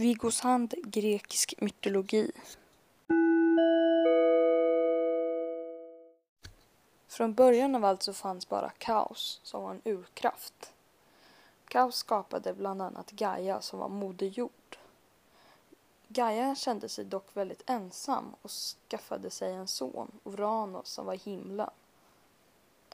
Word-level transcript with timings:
Vigosand 0.00 0.74
grekisk 0.82 1.54
mytologi 1.60 2.32
Från 7.08 7.34
början 7.34 7.74
av 7.74 7.84
allt 7.84 8.02
så 8.02 8.12
fanns 8.12 8.48
bara 8.48 8.70
kaos, 8.70 9.40
som 9.42 9.62
var 9.62 9.70
en 9.70 9.82
urkraft. 9.84 10.72
Kaos 11.68 11.96
skapade 11.96 12.54
bland 12.54 12.82
annat 12.82 13.10
Gaia, 13.10 13.60
som 13.60 13.78
var 13.78 13.88
moder 13.88 14.26
jord. 14.26 14.78
Gaia 16.08 16.54
kände 16.54 16.88
sig 16.88 17.04
dock 17.04 17.36
väldigt 17.36 17.70
ensam 17.70 18.34
och 18.42 18.50
skaffade 18.50 19.30
sig 19.30 19.52
en 19.52 19.68
son, 19.68 20.10
Oranos, 20.24 20.88
som 20.88 21.06
var 21.06 21.14
i 21.14 21.20
himlen. 21.24 21.70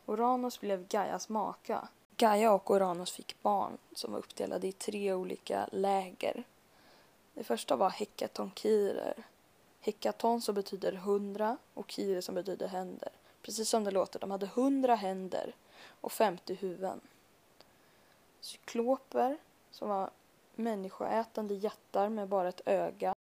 Oranos 0.07 0.61
blev 0.61 0.89
Gaias 0.89 1.29
maka. 1.29 1.89
Gaia 2.17 2.53
och 2.53 2.71
Oranos 2.71 3.13
fick 3.13 3.43
barn 3.43 3.79
som 3.93 4.13
var 4.13 4.19
uppdelade 4.19 4.67
i 4.67 4.73
tre 4.73 5.15
olika 5.15 5.69
läger. 5.73 6.45
Det 7.37 7.45
första 7.45 7.77
var 7.77 7.91
hekatonkirer. 7.91 9.27
Hekaton 9.81 10.41
som 10.41 10.55
betyder 10.55 10.93
hundra 10.93 11.57
och 11.75 11.91
kirer 11.91 12.21
som 12.21 12.35
betyder 12.35 12.69
händer. 12.69 13.09
Precis 13.43 13.69
som 13.69 13.85
det 13.85 13.91
låter, 13.91 14.21
de 14.21 14.31
hade 14.31 14.47
hundra 14.47 14.95
händer 14.95 15.55
och 16.01 16.13
femtio 16.13 16.55
huvuden. 16.55 17.01
Cykloper 18.41 19.39
som 19.71 19.89
var 19.89 20.11
människoätande 20.55 21.55
jättar 21.55 22.09
med 22.09 22.29
bara 22.29 22.49
ett 22.49 22.61
öga. 22.67 23.15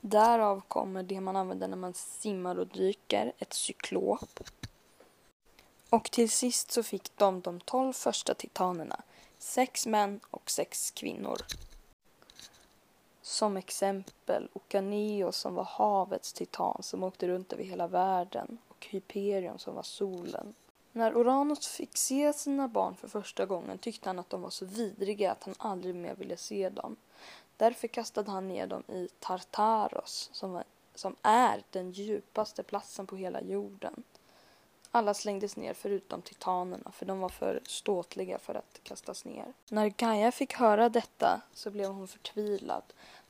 Därav 0.00 0.60
kommer 0.68 1.02
det 1.02 1.20
man 1.20 1.36
använder 1.36 1.68
när 1.68 1.76
man 1.76 1.94
simmar 1.94 2.58
och 2.58 2.66
dyker, 2.66 3.32
ett 3.38 3.52
cyklop. 3.52 4.40
Och 5.90 6.10
till 6.10 6.30
sist 6.30 6.70
så 6.70 6.82
fick 6.82 7.16
de 7.16 7.40
de 7.40 7.60
tolv 7.60 7.92
första 7.92 8.34
titanerna, 8.34 9.02
sex 9.38 9.86
män 9.86 10.20
och 10.30 10.50
sex 10.50 10.90
kvinnor. 10.90 11.36
Som 13.26 13.56
exempel 13.56 14.48
Okaneos 14.52 15.36
som 15.36 15.54
var 15.54 15.64
havets 15.64 16.32
titan 16.32 16.82
som 16.82 17.02
åkte 17.02 17.28
runt 17.28 17.52
över 17.52 17.64
hela 17.64 17.86
världen 17.86 18.58
och 18.68 18.86
Hyperion 18.90 19.58
som 19.58 19.74
var 19.74 19.82
solen. 19.82 20.54
När 20.92 21.16
Oranos 21.16 21.68
fick 21.68 21.96
se 21.96 22.32
sina 22.32 22.68
barn 22.68 22.96
för 22.96 23.08
första 23.08 23.46
gången 23.46 23.78
tyckte 23.78 24.08
han 24.08 24.18
att 24.18 24.30
de 24.30 24.42
var 24.42 24.50
så 24.50 24.64
vidriga 24.64 25.32
att 25.32 25.44
han 25.44 25.54
aldrig 25.58 25.94
mer 25.94 26.14
ville 26.14 26.36
se 26.36 26.68
dem. 26.70 26.96
Därför 27.56 27.88
kastade 27.88 28.30
han 28.30 28.48
ner 28.48 28.66
dem 28.66 28.82
i 28.88 29.08
Tartaros 29.18 30.30
som, 30.32 30.52
var, 30.52 30.64
som 30.94 31.16
är 31.22 31.62
den 31.70 31.90
djupaste 31.90 32.62
platsen 32.62 33.06
på 33.06 33.16
hela 33.16 33.40
jorden. 33.40 34.02
Alla 34.96 35.14
slängdes 35.14 35.56
ner 35.56 35.74
förutom 35.74 36.22
titanerna 36.22 36.90
för 36.92 37.06
de 37.06 37.20
var 37.20 37.28
för 37.28 37.60
ståtliga 37.64 38.38
för 38.38 38.54
att 38.54 38.80
kastas 38.82 39.24
ner. 39.24 39.52
När 39.68 39.88
Gaia 39.88 40.32
fick 40.32 40.54
höra 40.54 40.88
detta 40.88 41.40
så 41.52 41.70
blev 41.70 41.90
hon 41.90 42.08
förtvivlad. 42.08 42.82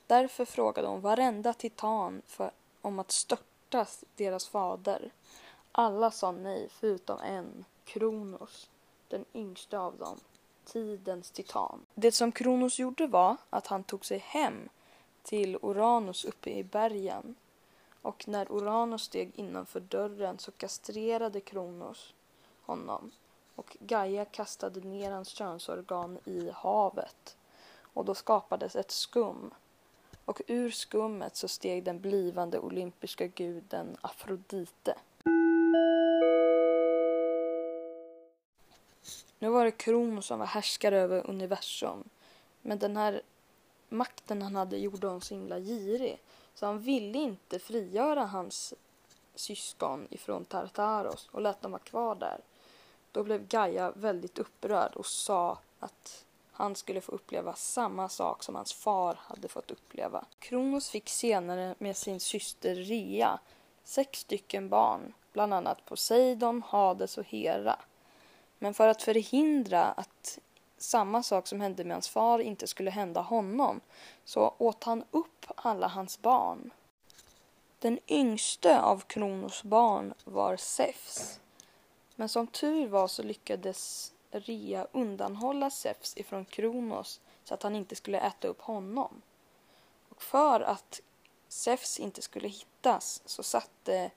Därför 0.07 0.45
frågade 0.45 0.87
hon 0.87 1.01
varenda 1.01 1.53
titan 1.53 2.21
för, 2.27 2.51
om 2.81 2.99
att 2.99 3.11
störta 3.11 3.85
deras 4.15 4.47
fader. 4.47 5.11
Alla 5.71 6.11
sa 6.11 6.31
nej 6.31 6.67
förutom 6.71 7.19
en, 7.19 7.65
Kronos, 7.85 8.69
den 9.07 9.25
yngste 9.33 9.79
av 9.79 9.97
dem, 9.97 10.19
tidens 10.65 11.31
titan. 11.31 11.85
Det 11.93 12.11
som 12.11 12.31
Kronos 12.31 12.79
gjorde 12.79 13.07
var 13.07 13.37
att 13.49 13.67
han 13.67 13.83
tog 13.83 14.05
sig 14.05 14.17
hem 14.17 14.69
till 15.23 15.57
Uranus 15.61 16.25
uppe 16.25 16.49
i 16.49 16.63
bergen 16.63 17.35
och 18.07 18.27
när 18.27 18.51
Uranus 18.51 19.01
steg 19.01 19.31
innanför 19.35 19.79
dörren 19.79 20.39
så 20.39 20.51
kastrerade 20.51 21.41
Kronos 21.41 22.13
honom 22.61 23.11
och 23.55 23.77
Gaia 23.79 24.25
kastade 24.25 24.79
ner 24.79 25.11
hans 25.11 25.27
könsorgan 25.27 26.19
i 26.25 26.49
havet 26.53 27.37
och 27.81 28.05
då 28.05 28.15
skapades 28.15 28.75
ett 28.75 28.91
skum 28.91 29.53
och 30.25 30.41
ur 30.47 30.71
skummet 30.71 31.35
så 31.35 31.47
steg 31.47 31.83
den 31.83 31.99
blivande 31.99 32.59
olympiska 32.59 33.27
guden 33.27 33.97
Afrodite. 34.01 34.95
Nu 39.39 39.49
var 39.49 39.65
det 39.65 39.71
Kronos 39.71 40.25
som 40.25 40.39
var 40.39 40.45
härskare 40.45 40.97
över 40.99 41.29
universum. 41.29 42.03
Men 42.61 42.79
den 42.79 42.97
här 42.97 43.21
makten 43.89 44.41
han 44.41 44.55
hade 44.55 44.77
gjorde 44.77 45.07
honom 45.07 45.21
så 45.21 45.33
himla 45.33 45.59
girig. 45.59 46.19
Så 46.59 46.65
han 46.65 46.79
ville 46.79 47.17
inte 47.17 47.59
frigöra 47.59 48.25
hans 48.25 48.73
syskon 49.35 50.07
ifrån 50.09 50.45
Tartaros 50.45 51.29
och 51.31 51.41
lät 51.41 51.61
dem 51.61 51.71
vara 51.71 51.81
kvar 51.81 52.15
där. 52.15 52.39
Då 53.11 53.23
blev 53.23 53.47
Gaia 53.47 53.91
väldigt 53.91 54.39
upprörd 54.39 54.95
och 54.95 55.05
sa 55.05 55.59
att 55.79 56.25
han 56.51 56.75
skulle 56.75 57.01
få 57.01 57.11
uppleva 57.11 57.53
samma 57.53 58.09
sak 58.09 58.43
som 58.43 58.55
hans 58.55 58.73
far 58.73 59.19
hade 59.21 59.47
fått 59.47 59.71
uppleva. 59.71 60.25
Kronos 60.39 60.89
fick 60.89 61.09
senare 61.09 61.75
med 61.77 61.97
sin 61.97 62.19
syster 62.19 62.75
Rea 62.75 63.39
sex 63.83 64.19
stycken 64.19 64.69
barn, 64.69 65.13
bland 65.33 65.53
annat 65.53 65.85
Poseidon, 65.85 66.63
Hades 66.67 67.17
och 67.17 67.25
Hera. 67.25 67.79
Men 68.59 68.73
för 68.73 68.87
att 68.87 69.03
förhindra 69.03 69.83
att 69.83 70.39
samma 70.77 71.23
sak 71.23 71.47
som 71.47 71.61
hände 71.61 71.83
med 71.83 71.95
hans 71.95 72.09
far 72.09 72.39
inte 72.39 72.67
skulle 72.67 72.91
hända 72.91 73.21
honom 73.21 73.81
så 74.25 74.53
åt 74.57 74.83
han 74.83 75.03
upp 75.11 75.45
alla 75.55 75.87
hans 75.87 76.21
barn. 76.21 76.71
Den 77.79 77.99
yngste 78.07 78.81
av 78.81 78.99
Kronos 78.99 79.63
barn 79.63 80.13
var 80.23 80.57
Zeus. 80.57 81.39
Men 82.15 82.29
som 82.29 82.47
tur 82.47 82.87
var 82.87 83.07
så 83.07 83.23
lyckades 83.23 84.13
Rea 84.31 84.87
undanhålla 84.91 85.69
Zeus 85.69 86.17
ifrån 86.17 86.45
Kronos 86.45 87.21
så 87.43 87.53
att 87.53 87.63
han 87.63 87.75
inte 87.75 87.95
skulle 87.95 88.19
äta 88.19 88.47
upp 88.47 88.61
honom. 88.61 89.21
Och 90.09 90.23
för 90.23 90.61
att 90.61 91.01
Zeus 91.47 91.99
inte 91.99 92.21
skulle 92.21 92.47
hittas 92.47 93.21
så 93.25 93.43
satte 93.43 94.11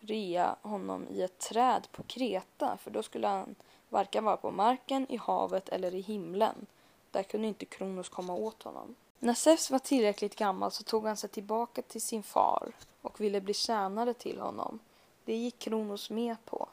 Rea 0.00 0.56
honom 0.62 1.08
i 1.08 1.22
ett 1.22 1.38
träd 1.38 1.88
på 1.92 2.02
Kreta 2.02 2.76
för 2.76 2.90
då 2.90 3.02
skulle 3.02 3.26
han 3.26 3.54
varken 3.90 4.24
vara 4.24 4.36
på 4.36 4.50
marken, 4.50 5.06
i 5.08 5.16
havet 5.16 5.68
eller 5.68 5.94
i 5.94 6.00
himlen. 6.00 6.66
Där 7.10 7.22
kunde 7.22 7.48
inte 7.48 7.64
Kronos 7.64 8.08
komma 8.08 8.34
åt 8.34 8.62
honom. 8.62 8.94
När 9.18 9.34
Zeus 9.34 9.70
var 9.70 9.78
tillräckligt 9.78 10.36
gammal 10.36 10.70
så 10.70 10.82
tog 10.82 11.06
han 11.06 11.16
sig 11.16 11.30
tillbaka 11.30 11.82
till 11.82 12.02
sin 12.02 12.22
far 12.22 12.72
och 13.02 13.20
ville 13.20 13.40
bli 13.40 13.54
tjänare 13.54 14.14
till 14.14 14.40
honom. 14.40 14.78
Det 15.24 15.36
gick 15.36 15.58
Kronos 15.58 16.10
med 16.10 16.36
på. 16.44 16.68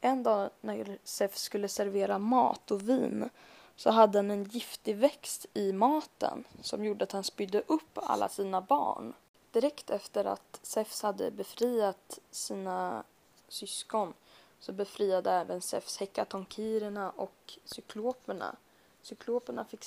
En 0.00 0.22
dag 0.22 0.50
när 0.60 0.98
Zeus 1.04 1.38
skulle 1.38 1.68
servera 1.68 2.18
mat 2.18 2.70
och 2.70 2.88
vin 2.88 3.30
så 3.76 3.90
hade 3.90 4.18
han 4.18 4.30
en 4.30 4.44
giftig 4.44 4.96
växt 4.96 5.46
i 5.54 5.72
maten 5.72 6.44
som 6.62 6.84
gjorde 6.84 7.04
att 7.04 7.12
han 7.12 7.24
spydde 7.24 7.62
upp 7.66 7.98
alla 7.98 8.28
sina 8.28 8.60
barn. 8.60 9.14
Direkt 9.50 9.90
efter 9.90 10.24
att 10.24 10.60
Zeus 10.62 11.02
hade 11.02 11.30
befriat 11.30 12.18
sina 12.30 13.04
syskon 13.48 14.14
så 14.60 14.72
befriade 14.72 15.30
även 15.30 15.60
Zeus 15.60 15.96
hekatonkirerna 15.96 17.10
och 17.10 17.58
cykloperna. 17.64 18.56
Cykloperna 19.02 19.64
fick 19.64 19.84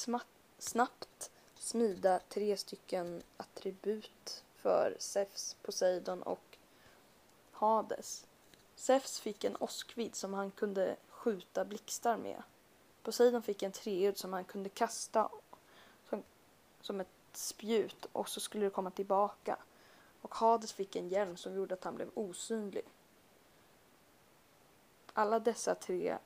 snabbt 0.58 1.32
smida 1.56 2.20
tre 2.30 2.58
stycken 2.58 3.24
attribut 3.38 4.44
för 4.56 4.96
Zeus, 5.00 5.56
Poseidon 5.62 6.24
och 6.24 6.58
Hades. 7.52 8.26
Zeus 8.76 9.20
fick 9.20 9.44
en 9.44 9.56
åskvidd 9.56 10.16
som 10.16 10.34
han 10.34 10.52
kunde 10.52 10.96
skjuta 11.10 11.66
blixtar 11.66 12.18
med. 12.18 12.44
Poseidon 13.04 13.42
fick 13.42 13.64
en 13.64 13.72
treudd 13.72 14.18
som 14.18 14.34
han 14.34 14.44
kunde 14.44 14.70
kasta 14.70 15.30
som, 16.10 16.24
som 16.82 17.00
ett 17.00 17.08
spjut 17.34 18.06
och 18.12 18.30
så 18.30 18.40
skulle 18.40 18.66
det 18.66 18.70
komma 18.70 18.92
tillbaka. 18.92 19.58
Och 20.22 20.36
Hades 20.36 20.74
fick 20.74 20.96
en 20.96 21.10
hjälm 21.10 21.38
som 21.38 21.56
gjorde 21.56 21.74
att 21.74 21.84
han 21.84 21.96
blev 21.96 22.10
osynlig. 22.14 22.84
Alla 25.14 25.40
dessa 25.40 25.76
tre 25.76 26.18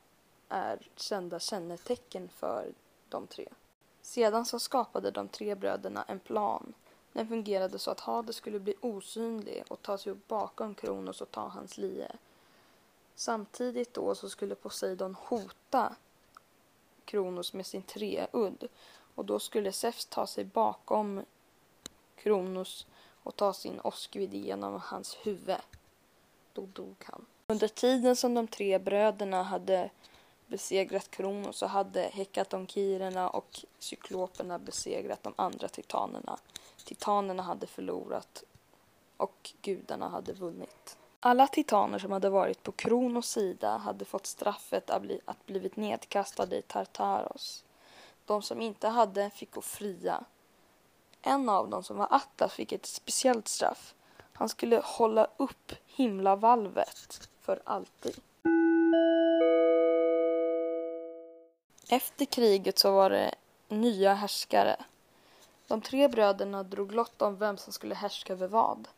är 0.48 0.88
kända 0.96 1.38
kännetecken 1.38 2.28
för 2.28 2.72
de 3.08 3.26
tre. 3.26 3.48
Sedan 4.02 4.46
så 4.46 4.58
skapade 4.58 5.10
de 5.10 5.28
tre 5.28 5.54
bröderna 5.54 6.04
en 6.08 6.20
plan. 6.20 6.74
Den 7.12 7.28
fungerade 7.28 7.78
så 7.78 7.90
att 7.90 8.00
Hades 8.00 8.36
skulle 8.36 8.60
bli 8.60 8.74
osynlig 8.80 9.64
och 9.68 9.82
ta 9.82 9.98
sig 9.98 10.12
upp 10.12 10.28
bakom 10.28 10.74
Kronos 10.74 11.20
och 11.20 11.30
ta 11.30 11.48
hans 11.48 11.78
lie. 11.78 12.12
Samtidigt 13.14 13.94
då 13.94 14.14
så 14.14 14.28
skulle 14.28 14.54
Poseidon 14.54 15.14
hota 15.14 15.96
Kronos 17.04 17.52
med 17.52 17.66
sin 17.66 17.82
treudd 17.82 18.68
och 19.14 19.24
då 19.24 19.38
skulle 19.38 19.72
Zeus 19.72 20.06
ta 20.06 20.26
sig 20.26 20.44
bakom 20.44 21.24
Kronos 22.16 22.86
och 23.22 23.36
ta 23.36 23.52
sin 23.52 23.80
åskvid 23.80 24.34
genom 24.34 24.80
hans 24.80 25.14
huvud. 25.14 25.56
Då 26.52 26.66
dog 26.66 26.96
han. 27.04 27.26
Under 27.46 27.68
tiden 27.68 28.16
som 28.16 28.34
de 28.34 28.46
tre 28.46 28.78
bröderna 28.78 29.42
hade 29.42 29.90
besegrat 30.46 31.10
Kronos 31.10 31.56
så 31.56 31.66
hade 31.66 32.00
hekatonkirerna 32.00 33.28
och 33.28 33.64
cykloperna 33.78 34.58
besegrat 34.58 35.22
de 35.22 35.34
andra 35.36 35.68
titanerna. 35.68 36.38
Titanerna 36.84 37.42
hade 37.42 37.66
förlorat 37.66 38.44
och 39.16 39.50
gudarna 39.62 40.08
hade 40.08 40.32
vunnit. 40.32 40.96
Alla 41.20 41.46
titaner 41.46 41.98
som 41.98 42.12
hade 42.12 42.30
varit 42.30 42.62
på 42.62 42.72
Kronos 42.72 43.28
sida 43.28 43.76
hade 43.76 44.04
fått 44.04 44.26
straffet 44.26 44.90
att, 44.90 45.02
bli, 45.02 45.20
att 45.24 45.46
blivit 45.46 45.76
nedkastade 45.76 46.56
i 46.56 46.62
Tartaros. 46.62 47.64
De 48.26 48.42
som 48.42 48.60
inte 48.60 48.88
hade 48.88 49.30
fick 49.30 49.50
gå 49.50 49.60
fria. 49.60 50.24
En 51.22 51.48
av 51.48 51.70
dem 51.70 51.84
som 51.84 51.96
var 51.96 52.08
Atlas 52.10 52.52
fick 52.52 52.72
ett 52.72 52.86
speciellt 52.86 53.48
straff. 53.48 53.94
Han 54.36 54.48
skulle 54.48 54.80
hålla 54.84 55.28
upp 55.36 55.72
himlavalvet 55.86 57.28
för 57.40 57.62
alltid. 57.64 58.20
Efter 61.88 62.24
kriget 62.24 62.78
så 62.78 62.92
var 62.92 63.10
det 63.10 63.34
nya 63.68 64.14
härskare. 64.14 64.76
De 65.66 65.80
tre 65.80 66.08
bröderna 66.08 66.62
drog 66.62 66.92
lott 66.92 67.22
om 67.22 67.36
vem 67.36 67.56
som 67.56 67.72
skulle 67.72 67.94
härska 67.94 68.32
över 68.32 68.48
vad. 68.48 68.88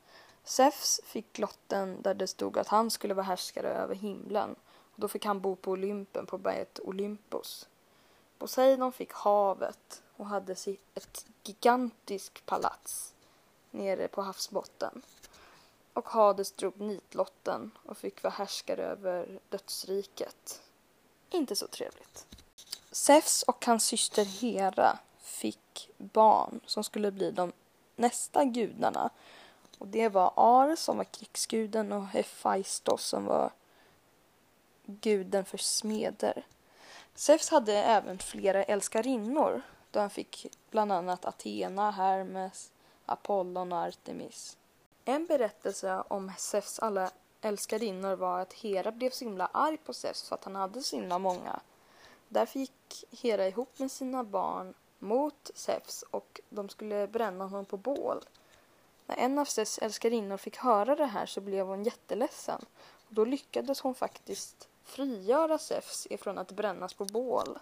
Zeus 0.45 1.01
fick 1.05 1.39
lotten 1.39 2.03
där 2.03 2.15
det 2.15 2.27
stod 2.27 2.59
att 2.59 2.69
han 2.69 2.91
skulle 2.91 3.15
vara 3.15 3.27
härskare 3.27 3.69
över 3.69 3.95
himlen. 3.95 4.57
Då 4.97 5.09
fick 5.09 5.25
han 5.25 5.41
bo 5.41 5.57
på 5.57 5.71
Olympen 5.71 6.27
på 6.27 6.39
berget 6.39 6.81
Olympos. 6.81 7.69
Poseidon 8.39 8.93
fick 8.93 9.13
havet 9.13 10.03
och 10.17 10.27
hade 10.27 10.53
ett 10.95 11.27
gigantiskt 11.43 12.47
palats 12.47 13.15
nere 13.71 14.09
på 14.09 14.23
havsbotten. 14.23 15.03
Och 15.97 16.09
Hades 16.09 16.53
drog 16.53 16.81
nitlotten 16.81 17.71
och 17.85 17.99
fick 17.99 18.23
vara 18.23 18.35
härskare 18.35 18.83
över 18.85 19.41
dödsriket. 19.49 20.63
Inte 21.31 21.57
så 21.57 21.67
trevligt. 21.67 22.27
Zeus 22.91 23.43
och 23.43 23.67
hans 23.67 23.85
syster 23.85 24.25
Hera 24.25 24.99
fick 25.19 25.91
barn 25.99 26.61
som 26.67 26.85
skulle 26.85 27.11
bli 27.11 27.31
de 27.31 27.53
nästa 27.97 28.45
gudarna. 28.45 29.11
Och 29.79 29.89
det 29.89 30.09
var 30.09 30.33
Ares 30.37 30.81
som 30.81 30.97
var 30.97 31.05
krigsguden 31.05 31.93
och 31.93 32.07
Hephaistos 32.07 33.05
som 33.05 33.25
var 33.25 33.51
guden 34.87 35.45
för 35.45 35.59
smeder. 35.59 36.47
Zeus 37.15 37.51
hade 37.51 37.75
även 37.75 38.19
flera 38.19 38.65
älskarinnor 38.65 39.63
då 39.91 40.01
han 40.01 40.11
fick 40.11 40.47
bland 40.71 40.93
annat 40.93 41.25
Athena, 41.25 41.91
Hermes, 41.91 42.71
Apollon 43.07 43.73
och 43.73 43.79
Artemis. 43.79 44.57
En 45.09 45.27
berättelse 45.27 46.03
om 46.09 46.33
Zeus 46.39 46.79
alla 46.79 47.11
älskarinnor 47.41 48.17
var 48.17 48.41
att 48.41 48.53
Hera 48.53 48.93
blev 48.93 49.11
så 49.11 49.25
himla 49.25 49.47
arg 49.47 49.77
på 49.77 49.93
Zeus 49.93 50.29
för 50.29 50.35
att 50.35 50.45
han 50.45 50.57
hade 50.57 50.83
så 50.83 50.97
himla 50.97 51.19
många. 51.19 51.61
Därför 52.29 52.59
gick 52.59 53.05
Hera 53.11 53.49
ihop 53.49 53.79
med 53.79 53.91
sina 53.91 54.25
barn 54.25 54.75
mot 54.99 55.51
Zeus 55.55 56.05
och 56.11 56.41
de 56.49 56.69
skulle 56.69 57.07
bränna 57.07 57.45
honom 57.45 57.65
på 57.65 57.77
bål. 57.77 58.25
När 59.07 59.17
en 59.17 59.39
av 59.39 59.45
Zeus 59.45 59.79
älskarinnor 59.79 60.37
fick 60.37 60.57
höra 60.57 60.97
det 60.97 61.07
här 61.07 61.27
så 61.27 61.41
blev 61.41 61.67
hon 61.67 61.85
jätteledsen. 61.85 62.65
Och 63.09 63.15
då 63.15 63.25
lyckades 63.25 63.81
hon 63.81 63.95
faktiskt 63.95 64.69
frigöra 64.85 65.59
Zeus 65.59 66.07
ifrån 66.11 66.39
att 66.39 66.53
brännas 66.53 66.95
på 66.95 67.05
bål. 67.05 67.59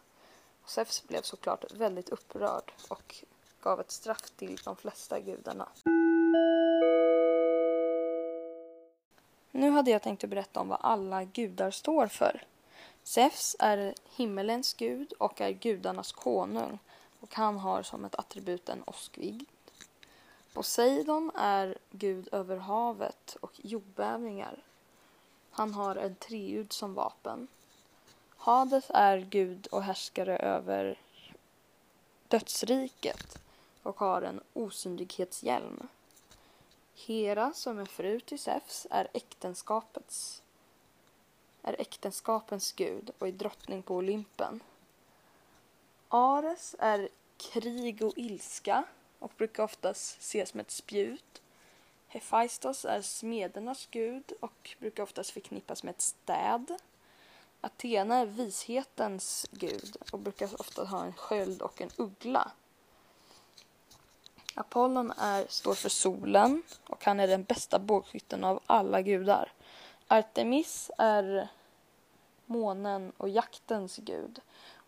Zeus 0.67 1.05
blev 1.09 1.23
såklart 1.23 1.73
väldigt 1.73 2.09
upprörd 2.09 2.73
och 2.89 3.25
gav 3.61 3.81
ett 3.81 3.91
straff 3.91 4.31
till 4.31 4.57
de 4.65 4.77
flesta 4.77 5.21
gudarna. 5.21 5.69
Nu 9.57 9.71
hade 9.71 9.91
jag 9.91 10.03
tänkt 10.03 10.25
att 10.25 10.31
berätta 10.31 10.61
om 10.61 10.69
vad 10.69 10.79
alla 10.83 11.25
gudar 11.25 11.71
står 11.71 12.07
för. 12.07 12.43
Zeus 13.03 13.57
är 13.59 13.95
himmelens 14.17 14.75
gud 14.75 15.13
och 15.13 15.41
är 15.41 15.51
gudarnas 15.51 16.13
konung 16.13 16.79
och 17.21 17.35
han 17.35 17.59
har 17.59 17.83
som 17.83 18.05
ett 18.05 18.15
attribut 18.15 18.69
en 18.69 18.83
åskvigd. 18.87 19.49
Poseidon 20.53 21.31
är 21.35 21.79
gud 21.91 22.29
över 22.33 22.57
havet 22.57 23.37
och 23.41 23.53
jordbävningar. 23.55 24.63
Han 25.51 25.75
har 25.75 25.97
en 25.97 26.15
treud 26.15 26.73
som 26.73 26.95
vapen. 26.95 27.49
Hades 28.37 28.85
är 28.89 29.19
gud 29.19 29.67
och 29.67 29.83
härskare 29.83 30.37
över 30.39 30.99
dödsriket 32.29 33.39
och 33.83 33.99
har 33.99 34.23
en 34.23 34.41
osynlighetshjälm. 34.53 35.89
Hera, 36.95 37.53
som 37.53 37.79
är 37.79 37.85
fru 37.85 38.21
till 38.21 38.39
Zeus, 38.39 38.87
är 38.91 39.09
äktenskapets 39.13 40.43
är 41.65 41.81
äktenskapens 41.81 42.73
gud 42.73 43.11
och 43.19 43.29
är 43.29 43.33
drottning 43.33 43.83
på 43.83 43.95
Olympen. 43.95 44.61
Ares 46.09 46.77
är 46.79 47.09
krig 47.37 48.03
och 48.03 48.13
ilska 48.17 48.85
och 49.19 49.33
brukar 49.37 49.63
oftast 49.63 50.21
ses 50.21 50.51
som 50.51 50.61
ett 50.61 50.71
spjut. 50.71 51.43
Hephaistos 52.09 52.85
är 52.85 53.03
smedernas 53.03 53.89
gud 53.91 54.33
och 54.41 54.77
brukar 54.79 55.03
oftast 55.03 55.31
förknippas 55.31 55.83
med 55.83 55.95
ett 55.95 56.01
städ. 56.01 56.77
Athena 57.61 58.17
är 58.17 58.27
vishetens 58.27 59.47
gud 59.51 59.97
och 60.13 60.19
brukar 60.19 60.61
ofta 60.61 60.85
ha 60.85 61.05
en 61.05 61.13
sköld 61.13 61.63
och 61.63 61.81
en 61.81 61.91
uggla. 61.97 62.53
Apollon 64.55 65.13
är, 65.19 65.47
står 65.49 65.75
för 65.75 65.89
solen 65.89 66.63
och 66.89 67.05
han 67.05 67.21
är 67.21 67.29
den 67.29 67.45
bästa 67.45 67.79
bågskytten 67.79 68.45
av 68.45 68.61
alla 68.67 69.03
gudar. 69.03 69.53
Artemis 70.09 70.91
är 70.99 71.49
månen 72.47 73.13
och 73.17 73.29
jaktens 73.29 73.97
gud. 73.97 74.41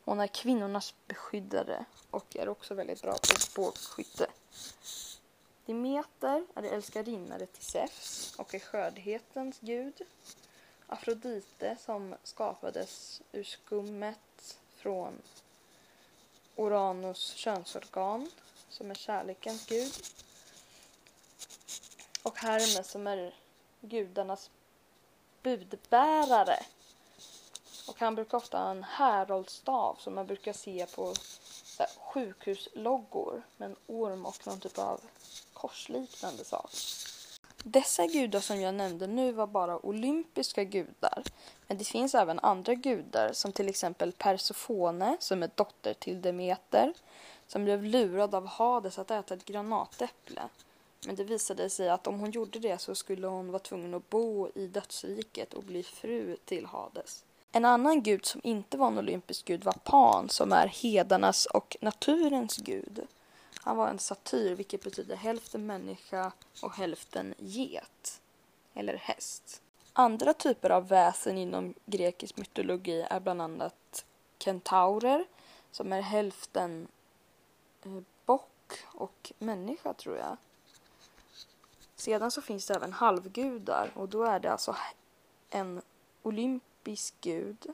Hon 0.04 0.20
är 0.20 0.26
kvinnornas 0.26 0.94
beskyddare 1.06 1.84
och 2.10 2.36
är 2.36 2.48
också 2.48 2.74
väldigt 2.74 3.02
bra 3.02 3.12
på 3.12 3.60
bågskytte. 3.62 4.26
Demeter 5.66 6.46
är 6.54 6.62
älskarinnare 6.62 7.46
till 7.46 7.64
Zeus 7.64 8.34
och 8.38 8.54
är 8.54 8.58
skördhetens 8.58 9.58
gud. 9.60 10.02
Afrodite 10.86 11.76
som 11.80 12.14
skapades 12.22 13.22
ur 13.32 13.44
skummet 13.44 14.58
från 14.76 15.22
Uranus 16.56 17.34
könsorgan 17.34 18.30
som 18.76 18.90
är 18.90 18.94
kärlekens 18.94 19.66
gud. 19.66 19.92
Och 22.22 22.38
Hermes 22.38 22.90
som 22.90 23.06
är 23.06 23.34
gudarnas 23.80 24.50
budbärare. 25.42 26.62
Och 27.88 28.00
han 28.00 28.14
brukar 28.14 28.38
ofta 28.38 28.58
ha 28.58 28.70
en 28.70 28.84
häroldstav 28.84 29.96
som 30.00 30.14
man 30.14 30.26
brukar 30.26 30.52
se 30.52 30.86
på 30.86 31.14
sjukhusloggor 31.98 33.42
med 33.56 33.70
en 33.70 33.76
orm 33.86 34.26
och 34.26 34.46
någon 34.46 34.60
typ 34.60 34.78
av 34.78 35.00
korsliknande 35.52 36.44
sak. 36.44 36.70
Dessa 37.64 38.06
gudar 38.06 38.40
som 38.40 38.60
jag 38.60 38.74
nämnde 38.74 39.06
nu 39.06 39.32
var 39.32 39.46
bara 39.46 39.86
olympiska 39.86 40.64
gudar. 40.64 41.22
Men 41.66 41.78
det 41.78 41.84
finns 41.84 42.14
även 42.14 42.38
andra 42.38 42.74
gudar 42.74 43.32
som 43.32 43.52
till 43.52 43.68
exempel 43.68 44.12
Persefone 44.12 45.16
som 45.20 45.42
är 45.42 45.50
dotter 45.54 45.94
till 45.94 46.22
Demeter 46.22 46.92
som 47.46 47.64
blev 47.64 47.84
lurad 47.84 48.34
av 48.34 48.46
Hades 48.46 48.98
att 48.98 49.10
äta 49.10 49.34
ett 49.34 49.44
granatäpple. 49.44 50.42
Men 51.06 51.16
det 51.16 51.24
visade 51.24 51.70
sig 51.70 51.88
att 51.88 52.06
om 52.06 52.20
hon 52.20 52.30
gjorde 52.30 52.58
det 52.58 52.78
så 52.78 52.94
skulle 52.94 53.26
hon 53.26 53.50
vara 53.50 53.58
tvungen 53.58 53.94
att 53.94 54.10
bo 54.10 54.48
i 54.54 54.66
dödsriket 54.66 55.54
och 55.54 55.62
bli 55.62 55.82
fru 55.82 56.36
till 56.44 56.66
Hades. 56.66 57.24
En 57.52 57.64
annan 57.64 58.02
gud 58.02 58.26
som 58.26 58.40
inte 58.44 58.76
var 58.76 58.86
en 58.86 58.98
olympisk 58.98 59.44
gud 59.44 59.64
var 59.64 59.72
Pan 59.72 60.28
som 60.28 60.52
är 60.52 60.66
hedarnas 60.66 61.46
och 61.46 61.76
naturens 61.80 62.56
gud. 62.56 63.06
Han 63.60 63.76
var 63.76 63.88
en 63.88 63.98
satyr 63.98 64.54
vilket 64.54 64.84
betyder 64.84 65.16
hälften 65.16 65.66
människa 65.66 66.32
och 66.62 66.72
hälften 66.72 67.34
get. 67.38 68.20
Eller 68.74 68.96
häst. 68.96 69.62
Andra 69.92 70.34
typer 70.34 70.70
av 70.70 70.88
väsen 70.88 71.38
inom 71.38 71.74
grekisk 71.86 72.36
mytologi 72.36 73.06
är 73.10 73.20
bland 73.20 73.42
annat 73.42 74.04
kentaurer 74.38 75.24
som 75.70 75.92
är 75.92 76.00
hälften 76.00 76.88
eh, 77.86 78.02
bock 78.26 78.84
och 78.84 79.32
människa 79.38 79.94
tror 79.94 80.16
jag. 80.16 80.36
Sedan 81.96 82.30
så 82.30 82.42
finns 82.42 82.66
det 82.66 82.74
även 82.74 82.92
halvgudar 82.92 83.90
och 83.94 84.08
då 84.08 84.24
är 84.24 84.40
det 84.40 84.52
alltså 84.52 84.76
en 85.50 85.82
olympisk 86.22 87.14
gud 87.20 87.66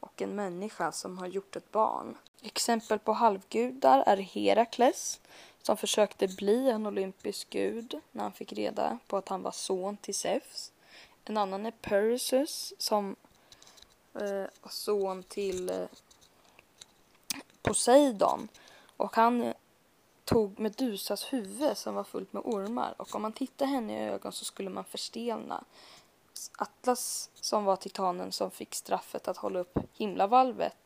och 0.00 0.22
en 0.22 0.34
människa 0.34 0.92
som 0.92 1.18
har 1.18 1.26
gjort 1.26 1.56
ett 1.56 1.72
barn. 1.72 2.18
Exempel 2.42 2.98
på 2.98 3.12
halvgudar 3.12 4.04
är 4.06 4.16
Herakles 4.16 5.20
som 5.62 5.76
försökte 5.76 6.28
bli 6.28 6.70
en 6.70 6.86
olympisk 6.86 7.50
gud 7.50 8.00
när 8.12 8.22
han 8.22 8.32
fick 8.32 8.52
reda 8.52 8.98
på 9.06 9.16
att 9.16 9.28
han 9.28 9.42
var 9.42 9.52
son 9.52 9.96
till 9.96 10.14
Zeus. 10.14 10.72
En 11.24 11.36
annan 11.36 11.66
är 11.66 11.70
Perseus 11.70 12.74
som 12.78 13.16
eh, 14.14 14.44
son 14.68 15.22
till 15.22 15.70
eh, 15.70 15.86
Poseidon 17.62 18.48
och 18.96 19.16
han 19.16 19.54
tog 20.24 20.58
Medusas 20.58 21.32
huvud 21.32 21.76
som 21.76 21.94
var 21.94 22.04
fullt 22.04 22.32
med 22.32 22.42
ormar 22.44 22.94
och 22.96 23.14
om 23.14 23.22
man 23.22 23.32
tittade 23.32 23.70
henne 23.70 23.92
i 23.92 24.08
ögonen 24.08 24.32
så 24.32 24.44
skulle 24.44 24.70
man 24.70 24.84
förstelna. 24.84 25.64
Atlas 26.58 27.30
som 27.34 27.64
var 27.64 27.76
titanen 27.76 28.32
som 28.32 28.50
fick 28.50 28.74
straffet 28.74 29.28
att 29.28 29.36
hålla 29.36 29.58
upp 29.58 29.78
himlavalvet 29.92 30.76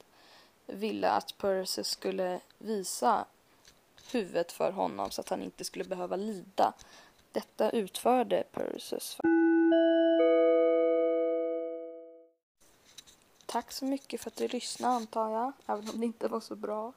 ville 0.66 1.10
att 1.10 1.38
Perseus 1.38 1.88
skulle 1.88 2.40
visa 2.58 3.24
huvudet 4.12 4.52
för 4.52 4.72
honom 4.72 5.10
så 5.10 5.20
att 5.20 5.28
han 5.28 5.42
inte 5.42 5.64
skulle 5.64 5.84
behöva 5.84 6.16
lida. 6.16 6.72
Detta 7.32 7.70
utförde 7.70 8.44
Perseus. 8.52 9.16
Tack 13.46 13.72
så 13.72 13.84
mycket 13.84 14.20
för 14.20 14.30
att 14.30 14.36
du 14.36 14.48
lyssnade 14.48 14.94
antar 14.94 15.30
jag, 15.30 15.52
även 15.66 15.90
om 15.90 16.00
det 16.00 16.06
inte 16.06 16.28
var 16.28 16.40
så 16.40 16.56
bra. 16.56 16.92